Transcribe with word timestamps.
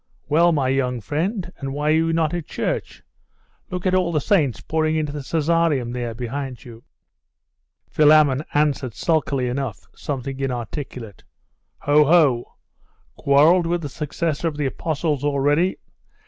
'Well, 0.27 0.51
my 0.51 0.69
young 0.69 0.99
friend, 0.99 1.53
and 1.59 1.73
why 1.75 1.89
are 1.89 1.93
you 1.93 2.11
not 2.11 2.33
at 2.33 2.47
church? 2.47 3.03
Look 3.69 3.85
at 3.85 3.93
all 3.93 4.11
the 4.11 4.19
saints 4.19 4.59
pouring 4.59 4.95
into 4.95 5.11
the 5.11 5.19
Caesareum 5.19 5.91
there, 5.93 6.15
behind 6.15 6.65
you.' 6.65 6.83
Philammon 7.87 8.43
answered 8.55 8.95
sulkily 8.95 9.47
enough 9.47 9.85
something 9.93 10.39
inarticulate. 10.39 11.23
'Ho, 11.81 12.05
ho! 12.05 12.55
Quarrelled 13.15 13.67
with 13.67 13.83
the 13.83 13.89
successor 13.89 14.47
of 14.47 14.57
the 14.57 14.65
Apostles 14.65 15.23
already? 15.23 15.77